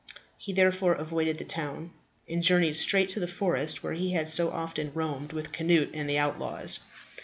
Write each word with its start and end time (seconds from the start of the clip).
He 0.35 0.51
therefore 0.51 0.93
avoided 0.93 1.37
the 1.37 1.43
town, 1.43 1.91
and 2.27 2.41
journeyed 2.41 2.75
straight 2.75 3.07
to 3.09 3.19
the 3.19 3.27
forest, 3.27 3.83
where 3.83 3.93
he 3.93 4.13
had 4.13 4.27
so 4.29 4.49
often 4.49 4.91
roamed 4.93 5.31
with 5.31 5.51
Cnut 5.55 5.91
and 5.93 6.09
the 6.09 6.17
outlaws. 6.17 6.79